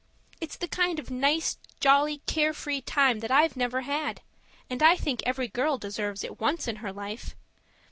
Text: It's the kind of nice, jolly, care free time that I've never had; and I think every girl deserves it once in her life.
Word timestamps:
It's 0.39 0.55
the 0.57 0.67
kind 0.67 0.97
of 0.97 1.11
nice, 1.11 1.59
jolly, 1.79 2.23
care 2.25 2.53
free 2.55 2.81
time 2.81 3.19
that 3.19 3.29
I've 3.29 3.55
never 3.55 3.81
had; 3.81 4.21
and 4.67 4.81
I 4.81 4.95
think 4.97 5.21
every 5.27 5.47
girl 5.47 5.77
deserves 5.77 6.23
it 6.23 6.39
once 6.39 6.67
in 6.67 6.77
her 6.77 6.91
life. 6.91 7.35